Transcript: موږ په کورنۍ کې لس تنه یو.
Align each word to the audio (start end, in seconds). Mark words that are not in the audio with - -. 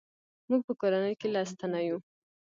موږ 0.49 0.61
په 0.67 0.73
کورنۍ 0.81 1.13
کې 1.19 1.27
لس 1.35 1.49
تنه 1.59 1.79
یو. 1.87 1.97